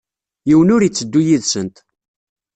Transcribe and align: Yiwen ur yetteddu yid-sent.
Yiwen 0.49 0.73
ur 0.75 0.81
yetteddu 0.83 1.21
yid-sent. 1.27 1.75